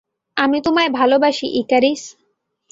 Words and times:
আমি 0.37 0.57
তোমায় 0.61 0.91
ভালোবাসি, 0.91 1.47
ইকারিস। 1.53 2.01